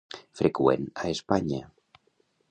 [0.39, 1.61] Freqüent a Espanya.